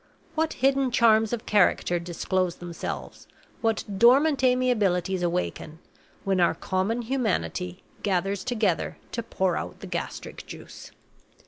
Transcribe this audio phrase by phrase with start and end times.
[0.33, 3.27] What hidden charms of character disclose themselves,
[3.61, 5.77] what dormant amiabilities awaken,
[6.23, 10.89] when our common humanity gathers together to pour out the gastric juice!